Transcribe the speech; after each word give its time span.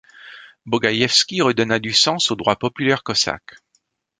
Bogaïevski 0.65 1.41
redonna 1.43 1.77
du 1.77 1.93
sens 1.93 2.31
au 2.31 2.35
droit 2.35 2.55
populaire 2.55 3.03
cosaque. 3.03 3.53